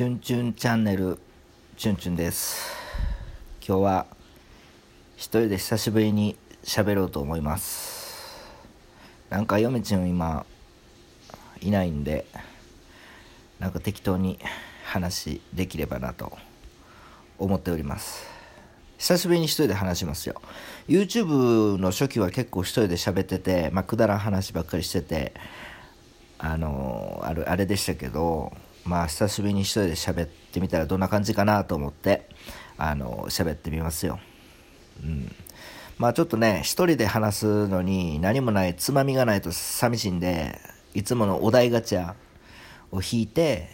[0.00, 1.18] チュンチュンチャンネル
[1.76, 2.72] チュンチュンです。
[3.60, 4.06] 今日は
[5.18, 8.48] 一人で久しぶりに喋ろうと思います。
[9.28, 10.46] なんか嫁ちゃん今
[11.60, 12.24] いないんで
[13.58, 14.38] なんか適当に
[14.86, 16.32] 話できればなと
[17.38, 18.24] 思っております。
[18.96, 20.40] 久しぶりに一人で話しますよ。
[20.88, 25.34] YouTube の初期は結構一人で喋ってて、まあ、くだらん話ばっかりしてて
[26.38, 28.54] あのあるあれでしたけど
[28.90, 32.28] まあ久しぶりに一人で喋ってみたらどんな感じかなと思って
[32.76, 34.18] あの喋ってみますよ。
[35.04, 35.32] うん。
[35.96, 40.58] まあちょっとね一人で話すのに何もないつまみがないと寂しいんで
[40.92, 42.14] いつものお題ガチャ
[42.90, 43.68] を引いて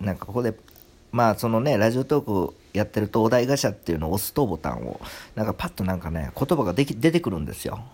[0.00, 0.52] なんかここで
[1.12, 5.00] まあそのねラジオトークやってるとお題ガチャっていうのを押すとボタンを
[5.36, 7.84] なんかパッとなんかね言葉ができ出てくるんですよ、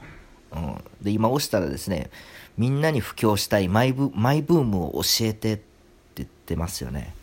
[0.53, 2.11] うん、で今押したらですね
[2.57, 5.59] みんなに布教したいマイブマイブームを教えてっ
[6.43, 7.15] ってますよね。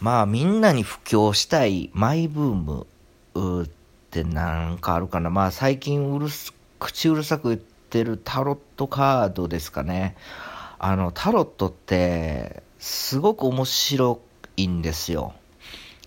[0.00, 2.86] まあみんなに布教したいマイブーム
[3.64, 3.68] っ
[4.10, 5.28] てなんかあるかな。
[5.28, 10.16] まあ最近うるす口うるさく言ってるタロットカードですかね。
[10.78, 14.20] あのタロットってすごく面白
[14.56, 15.34] いんですよ。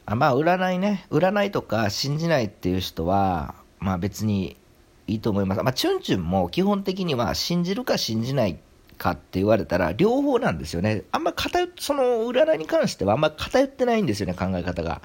[0.06, 1.06] あまあ占いね。
[1.12, 4.58] 占いとか信じないっていう人はまあ別に
[5.06, 5.62] いいと思います。
[5.62, 8.58] まあ、チュンチュンも基本的には信じるか信じない
[9.04, 11.04] かって言われたら両方なんですよね。
[11.12, 15.02] あんま偏その占いに関してはあんま偏ってないんですよね、考え方が。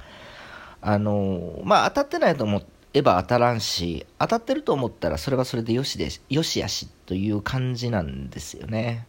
[0.81, 2.63] あの、まあ当たってないと思
[2.95, 9.07] えば当たらんし、当たってると思ったらそれはそれでよしで、よしやしという感じなんですよね。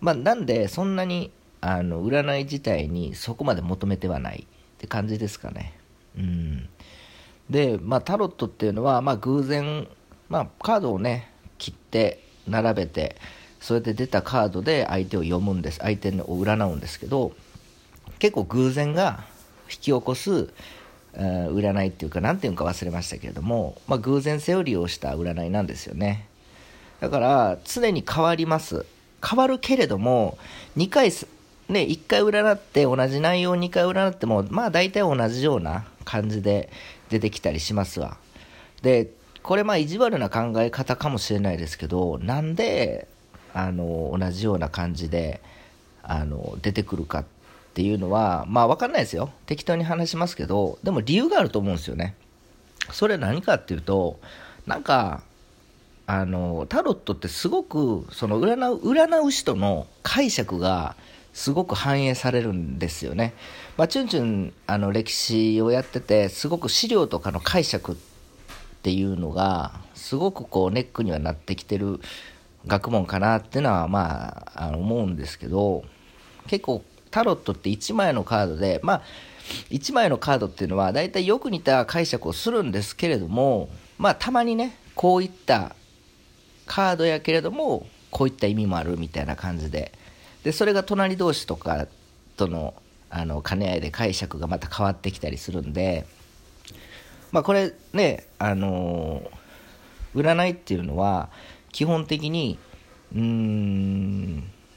[0.00, 1.30] まあなんでそんなに
[1.60, 5.78] あの占い自体にそこまで求めてはないって感じですかね。
[6.16, 6.68] うん。
[7.50, 9.88] で、まあタロットっていうのは、まあ偶然
[10.28, 13.16] まあ、カードをね切って並べて
[13.66, 17.32] それで出たカードで相手を読むんです相手を占うんですけど
[18.20, 19.24] 結構偶然が
[19.64, 20.50] 引き起こす、
[21.14, 26.28] えー、占いっていうか何ていうか忘れましたけれども、まあ、偶然性を利用した占いなんですよね。
[27.00, 28.86] だから常に変わります。
[29.20, 30.38] 変わるけれども
[30.76, 31.10] 2回
[31.68, 36.70] ね1回占って同じ内容を2回占ってもまあ大体同じような感じで
[37.08, 38.16] 出てきたりしますわ。
[38.82, 39.10] で
[39.42, 43.08] これまあ意地悪な考え方かもしれないですけどなんで
[43.56, 45.40] あの同じような感じで
[46.02, 47.24] あの出てくるかっ
[47.72, 52.14] ていうのはまあ分かんないですよ適当に話しますけどでも理由があると思うんですよね
[52.92, 54.20] それ何かっていうと
[54.66, 55.22] なんか
[56.06, 60.94] あのタロットってすごくその占う占う人の解釈が
[61.32, 63.34] すごく反映されるんですよね。
[63.76, 67.96] まあ、チュンチュンあの歴史をやっててすごく資料とかの解釈っ
[68.82, 72.00] ていうのがすごくこうネックにはなってきてる
[72.66, 75.84] 学問かなっていうのはまああの思うんですけど
[76.46, 79.02] 結構タロットって1枚のカードでまあ
[79.70, 83.68] 1枚のカードっていうのは大体よく似た解釈をするんですけれども
[83.98, 85.76] まあたまにねこういった
[86.66, 89.92] カードやけれどもこういった意味もあるみたいな感じで。
[90.42, 91.88] でそれが隣同士とか
[92.36, 92.74] との
[93.10, 96.06] あの兼ね合いで解釈がまた変わってきたりするんで
[97.32, 101.28] まあ、これね、あのー、占いっていうのは、
[101.76, 102.58] 基本的に、
[103.14, 104.36] うん、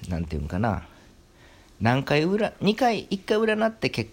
[0.10, 0.86] なんていうのかな、
[1.80, 4.10] 何回裏、2回、1回占ってけ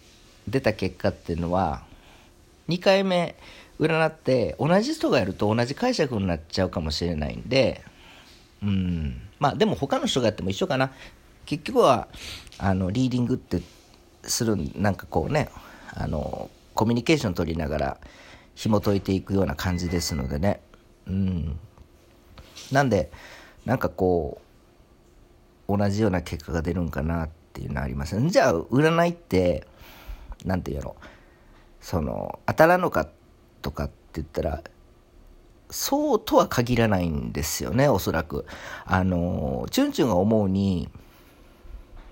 [0.47, 1.83] 出た結果っていうのは、
[2.69, 3.35] 2回目
[3.81, 7.83] 占って同じ人がやると同じ解釈になっちゃうかもしれないんで、
[8.63, 10.93] うん、まあでも他の人がやっても一緒かな。
[11.45, 12.07] 結局は、
[12.59, 13.63] あの、リーディングって
[14.23, 15.49] する、なんかこうね、
[15.93, 18.01] あの、コミュニケーション取りながら
[18.55, 20.61] 紐解いていくような感じですのでね。
[21.09, 21.59] うん。
[22.73, 23.11] なんで、
[23.65, 24.41] なんかこ
[25.69, 29.67] う、同じような結果が出るんかなっていうのはありますじゃあ、占いって、
[30.45, 30.97] なんて言うの、
[31.81, 33.09] その、当たらんのか
[33.63, 34.63] とかって言ったら、
[35.71, 38.47] そうとは限らないんですよね、おそらく。
[38.85, 40.89] あの、チュンチュンが思うに、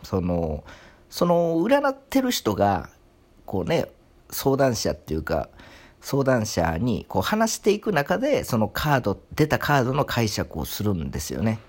[0.03, 0.65] その、
[1.09, 2.89] その占ってる人が、
[3.47, 3.87] こうね、
[4.31, 5.49] 相談者っていうか、
[6.05, 11.61] 相談者にこう話していく中で、そのカード、出たカードの解釈をするんですよね。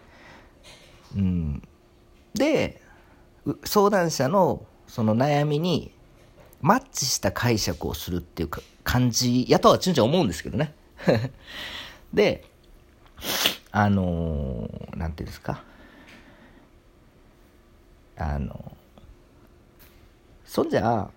[1.15, 1.63] うん。
[2.33, 2.81] で、
[3.63, 5.93] 相談者のその悩みに
[6.59, 10.73] マッチした解釈をするっていうか感じやとはちゅんちゃん思うんですけどね。
[12.13, 12.43] で、
[13.71, 15.63] あのー、なんていうんですか。
[18.17, 18.75] あの、
[20.43, 21.09] そんじゃ、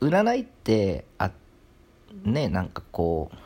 [0.00, 1.47] 占いってあって
[2.24, 3.36] ねなんかこう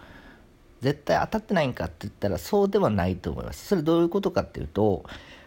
[0.83, 3.67] 絶対当たってないんかって言ったらそうではないと思います。
[3.67, 5.05] それどういうことかっていうと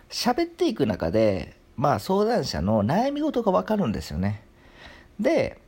[0.10, 4.44] 喋っていく中でまあ相談者の悩み事が分かるんですよね。
[5.20, 5.60] で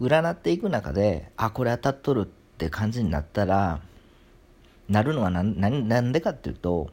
[0.00, 3.80] 占っていく中であこれ当たっとるって感じになったら
[4.88, 6.90] なるのは何でかっていうと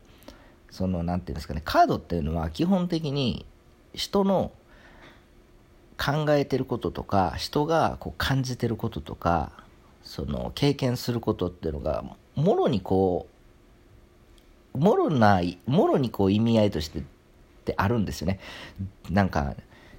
[0.70, 3.46] その何て言うんですかねカードっていうのは基本的に
[3.94, 4.52] 人の
[5.98, 9.52] 考えてることとか人がこう感じてることとか
[10.04, 12.04] その経験することっていうのが
[12.36, 13.28] もろにこ
[14.74, 17.04] うもろないもろにこう意味合いとしてっ
[17.66, 18.40] てあるんですよね。
[19.10, 19.56] なんか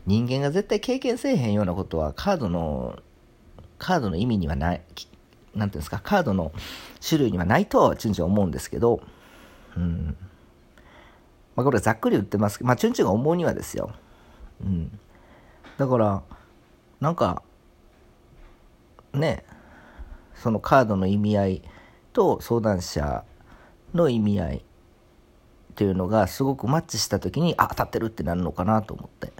[0.06, 3.02] 人間が絶対経験せえへんようなことはカードの
[3.78, 4.82] カードの意味にはない
[5.54, 6.52] 何ていうんですかカードの
[7.06, 9.00] 種類にはないとはチュンチュン思うんですけど
[9.76, 10.16] うん。
[11.56, 13.90] まあこれざっくり言ってますけどまあチュンチュンが思うにはですよ。
[14.62, 14.98] うん。
[15.78, 16.22] だから
[17.00, 17.42] なんか
[19.12, 19.44] ね
[20.34, 21.62] そのカードの意味合い
[22.12, 23.24] と相談者
[23.94, 24.62] の意味合いっ
[25.74, 29.32] ていうのがすごくマッチした時にあ当たってるってなるのかなと思って、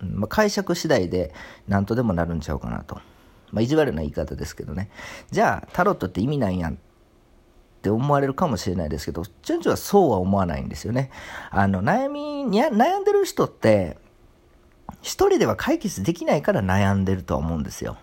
[0.00, 1.34] うんまあ、解釈次第で
[1.66, 2.96] 何とでもなるんちゃうかなと、
[3.50, 4.90] まあ、意地悪な言い方ですけどね。
[5.30, 6.76] じゃあタロットって意味なんやんっ
[7.82, 11.10] て思われるかもしれないですけどチュンチュンはそうは思わないんですよね。
[11.50, 13.98] あの悩み悩んでる人って
[15.02, 17.96] 一人では解決できないから悩んでるとは思うんですよ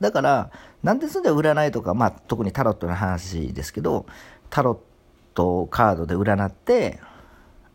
[0.00, 0.50] だから
[0.82, 4.06] なんでそれで占いとか、まあ、特にタロットの話ですけど
[4.50, 4.78] タロッ
[5.34, 7.00] トカードで占って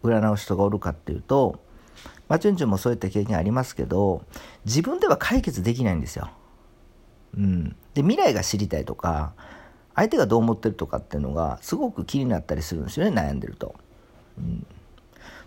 [0.04, 1.60] 占う人がおるかっていうと、
[2.28, 4.24] まあ、チュンチュンもそういった経験ありますけど
[4.66, 6.30] 自分では解決できないんですよ。
[7.36, 9.34] うん、で未来が知りたいとか
[9.95, 13.75] 相手がどう思ってるとかっていうのがすごく気になったりするんですよね悩んでると。
[14.38, 14.66] うん、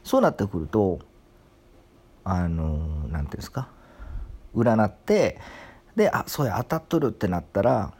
[0.04, 1.00] そうなってくると
[2.24, 2.76] あの
[3.08, 3.68] 何て言うんですか？
[4.54, 5.40] 占って
[5.96, 7.92] であそうや当たっとるってなったら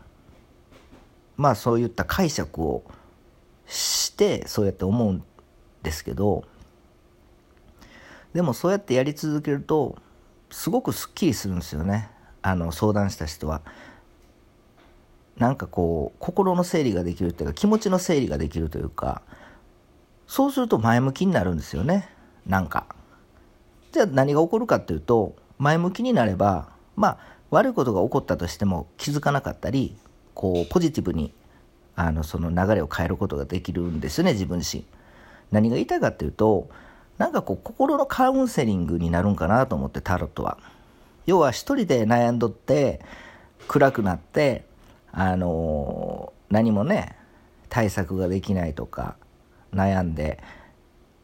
[1.36, 2.84] まあそういった解釈を
[3.66, 5.24] してそうやって思うん
[5.82, 6.44] ですけど
[8.32, 9.96] でもそうやってやり続けると
[10.50, 12.10] すごくすっきりするんですよね
[12.42, 13.62] あの相談した人は。
[15.38, 19.22] なんかこう心の整理ができるっていうか気持ちの整理ができるというか
[20.26, 22.08] そうすると前向きになるんですよね
[22.46, 22.86] なんか。
[23.93, 27.19] じゃあ何が起こるかっていうと前向きになればまあ
[27.50, 29.97] 悪いことが起こったとしても気づかなかったり
[30.35, 31.33] こうポジティブに
[31.94, 34.85] あのその流れを変えることができるんですよね自分自身。
[35.50, 36.71] 何が言いたいかっていうと
[37.19, 40.59] なんかこう心のカウンセリングになるんかなと思ってタロットは。
[41.27, 43.00] 要は一人で悩んどって
[43.69, 44.65] 暗くなって
[45.12, 47.17] あの、何もね
[47.69, 49.17] 対策ができないとか
[49.73, 50.43] 悩んで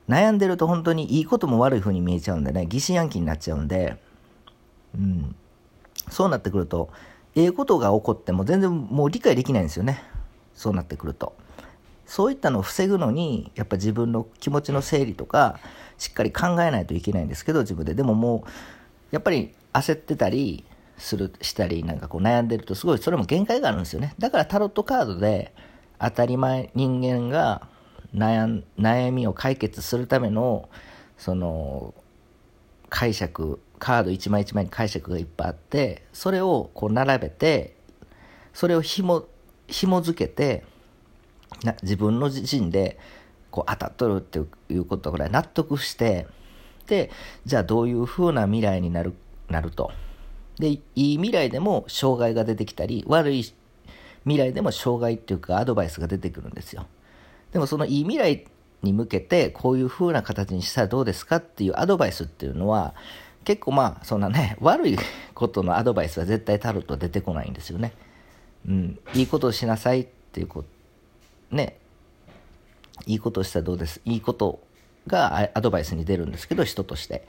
[0.09, 3.97] 悩んでると本当にいいことも悪い風に見えちゃうんでね疑心暗鬼になっちゃうんで、
[4.95, 5.35] うん、
[6.11, 6.91] そうなってくると
[7.35, 10.03] ええことが起こっても全然もう理解できないんですよね。
[10.55, 11.35] そうなってくると。
[12.05, 15.61] そういったのを防ぐのにやっぱ自分の気持ちの整理とか
[15.99, 17.95] しっかり考えないといけないんですけど自分で。
[17.95, 18.49] でももう
[19.13, 20.65] やっぱり焦ってたり
[20.97, 24.15] するしたりなんかこう悩んでるとすごいそれも限界があるんですよね。
[24.19, 25.55] だからタロットカードで
[26.01, 27.69] 当たり前人間が
[28.15, 30.69] 悩悩みを解決するための
[31.17, 31.95] その
[32.89, 37.77] 解釈カード一枚一枚に解釈がいっぱいあってそれをこう並べて
[38.53, 39.27] それを紐
[39.69, 40.65] 紐付けて
[41.65, 42.99] な自分の自身で
[43.51, 44.41] こう当たっとるって
[44.73, 46.27] いうことぐらい納得して
[46.87, 47.11] で
[47.45, 49.15] じゃあどういうふうな未来になる
[49.49, 49.91] なると。
[50.59, 53.45] でいい未来でも障害が出てきたり悪い
[54.25, 56.87] 未来でも障害っていうかアドバイスが出てくるんですよ。
[57.53, 58.47] でもそのいい未来
[58.83, 62.95] に向けてこういうふうな形にしたらどうですかっていうアドバイスっていうのは
[63.45, 64.99] 結構まあそんなね 悪い
[65.35, 67.93] ことのアドバイスは絶対タロット出てこないんですよね。
[68.67, 71.79] うん、いいことをしなさいっていうことね。
[73.07, 74.01] いいことをしたらどうです。
[74.05, 74.61] いいこと
[75.07, 77.27] がアドバイスに出るんですけど人として。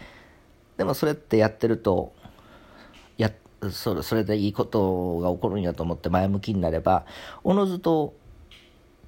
[0.77, 2.13] でもそれってやってると
[3.17, 3.31] や
[3.69, 7.05] それそれでいいことが起こるんやと思って前向きになれば
[7.43, 8.15] おのずと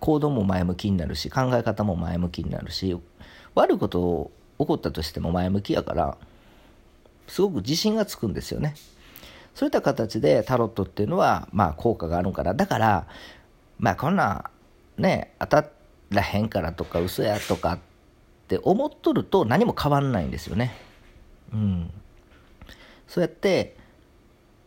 [0.01, 3.00] 行動も前向きになるし考え方も前向きになるし
[3.55, 6.17] 悪いことを起こったとしても前向きやから
[7.27, 8.75] すごく自信がつくんですよね。
[9.55, 12.53] そういった形でタロットっていうのは、まあ、効果があるかな。
[12.53, 13.08] だから、
[13.79, 14.50] まあ、こんな、
[14.98, 15.65] ね、当た
[16.10, 17.79] らへんからとか、嘘やとかっ
[18.48, 20.75] て思っとると何も変わんないんですよね。
[21.53, 21.91] うん。
[23.08, 23.77] そうやって、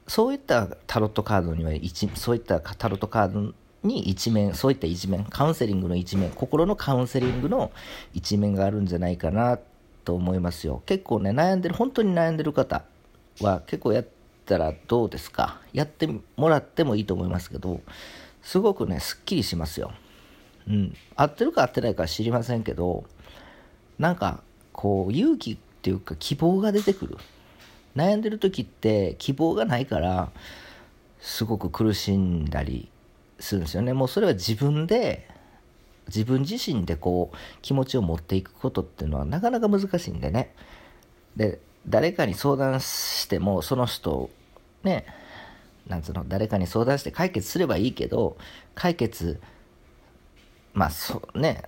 [0.07, 7.71] そういったタロットカードには一、そういったタロットカードに一面、そういった一面、カウンセリングの一面、心のカウンセリングの
[8.13, 9.59] 一面があるんじゃないかな
[10.05, 10.83] と思いますよ。
[10.87, 12.85] 結構ね、悩んでる、本当に悩んでる方
[13.41, 14.07] は結構やっ
[14.47, 15.61] たらどうですか？
[15.73, 17.81] やってもらってもいいと思いますけど
[18.43, 19.93] すごくねすっきりしますよ。
[20.69, 23.05] うん、合ってるか合ってないか知りませんけど
[23.99, 27.19] なんかこう勇気っていうか希望が出てくる
[27.97, 30.31] 悩んでる時って希望がないから
[31.21, 32.89] すごく苦しんだり
[33.39, 33.93] するんですよね。
[33.93, 35.29] もうそれは自分で
[36.09, 40.55] 自分自身でこう気持ちを持っていくことっていうのはなかなか難しいんでね。
[41.37, 44.31] で誰かに相談してもその人
[44.83, 45.07] ね
[45.87, 48.37] なんつうの誰かに相談して解決すればいいけど
[48.75, 49.41] 解決
[50.73, 51.65] まあそうね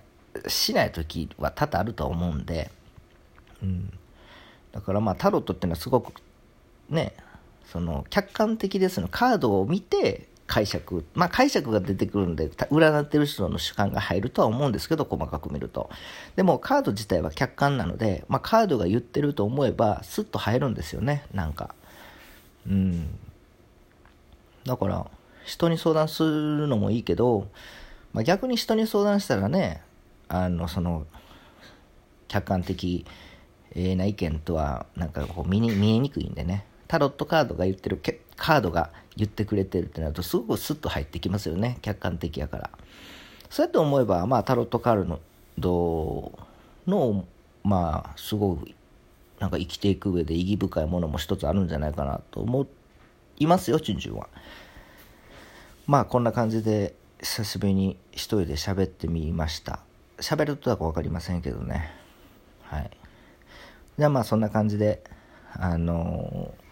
[0.47, 2.71] しない時は多々あると思うんで、
[3.61, 3.91] うん、
[4.71, 6.13] だからまあタロットっていうのはすごく
[6.89, 7.13] ね
[7.65, 9.07] その客観的ですの。
[9.07, 11.05] カードを見て解釈。
[11.13, 15.89] まあ解釈が出てくるんで占ってる人の主観が入るとは思うんですけど細かく見ると。
[16.35, 21.25] でもカード自体は客観なので、まあ、カードが言ってると思えばスッと入るんですよね。
[21.33, 21.75] なんか。
[22.65, 23.19] うん。
[24.65, 25.05] だから
[25.45, 27.47] 人に相談するのもいいけど、
[28.13, 29.81] まあ、逆に人に相談したらね
[30.27, 31.05] あのその
[32.27, 33.05] 客観的
[33.75, 36.65] な意見とはなんかこう見に見えにくいんでね。
[36.87, 38.01] タロットカードが言ってる
[38.35, 41.79] カードが言ってくれてるってなるとすごくスッと入ってきますよね。
[41.81, 42.69] 客観的やから。
[43.49, 45.17] そうやって思えばまあタロットカー
[45.57, 46.31] ド
[46.85, 47.25] の
[47.63, 48.69] まあすごく
[49.39, 52.67] なんか生きていく上で意義深いものも一つあるんじゃないかなと思
[53.37, 54.29] いますよチュンチュンは。
[55.87, 59.79] まあこんな感じで久しぶりに一人で喋ってみました。
[60.19, 61.91] 喋るとは分かりませんけどね。
[62.63, 62.91] はい。
[63.97, 65.03] じゃあまあそんな感じで
[65.53, 66.66] あのー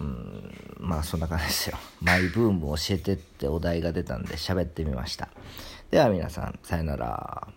[0.00, 1.78] うんまあそんな感じですよ。
[2.02, 5.28] マイブーム教えてってお題が出たんで喋ってみました。
[5.90, 7.48] では皆さん、さよなら。